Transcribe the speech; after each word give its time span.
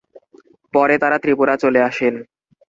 পরে 0.73 0.95
তারা 0.97 1.17
ত্রিপুরা 1.17 1.55
চলে 1.57 1.79
আসেন। 1.83 2.13